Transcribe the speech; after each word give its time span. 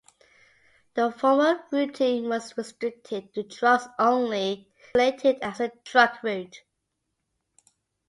The 0.95 1.11
former 1.11 1.63
routing 1.71 2.27
was 2.27 2.57
restricted 2.57 3.35
to 3.35 3.43
trucks 3.43 3.85
only 3.99 4.51
and 4.51 4.65
designated 4.95 5.43
as 5.43 5.59
a 5.59 5.69
truck 5.85 6.23
route. 6.23 6.63